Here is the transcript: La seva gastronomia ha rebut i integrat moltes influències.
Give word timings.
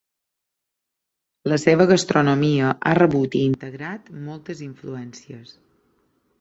La 1.53 1.59
seva 1.65 1.87
gastronomia 1.91 2.73
ha 2.79 2.95
rebut 3.01 3.39
i 3.43 3.45
integrat 3.51 4.13
moltes 4.27 4.67
influències. 4.73 5.57